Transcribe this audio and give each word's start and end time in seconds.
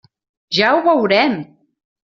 Ja 0.59 0.71
ho 0.79 0.81
veurem! 0.89 1.39